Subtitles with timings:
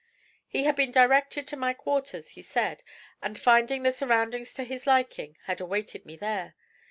[0.47, 2.81] He had been directed to my quarters, he said,
[3.21, 6.55] and finding the surroundings to his liking, had awaited me there.